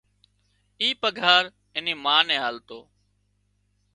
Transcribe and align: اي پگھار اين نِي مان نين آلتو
اي 0.79 0.87
پگھار 1.01 1.43
اين 1.73 1.83
نِي 1.85 1.93
مان 2.03 2.21
نين 2.27 2.41
آلتو 2.49 2.79